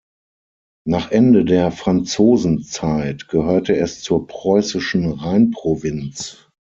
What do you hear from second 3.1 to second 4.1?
gehörte es